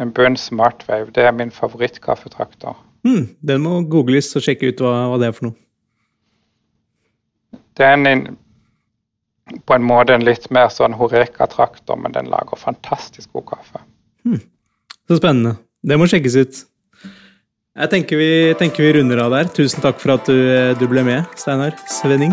[0.00, 1.12] En bunn smartwave.
[1.14, 2.76] Det er min favorittkaffetrakter.
[3.06, 5.58] Mm, den må googles og sjekke ut hva, hva, det er for noe.
[7.76, 8.24] Det er en,
[9.68, 13.84] på en måte en litt mer sånn Horeka-traktor, men den lager fantastisk god kaffe.
[14.26, 14.40] Mm,
[15.06, 15.58] så spennende.
[15.86, 16.64] Det må sjekkes ut.
[17.76, 19.52] Jeg tenker vi, tenker vi, runder av der.
[19.52, 22.32] Tusen takk for at du, du ble med, Steinar Svenning.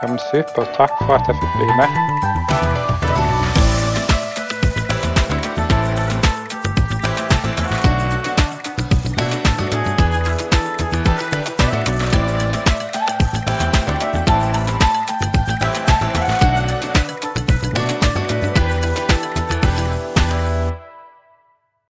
[0.00, 0.72] Ja, men Supert.
[0.78, 2.31] Takk for at jeg fikk bli med.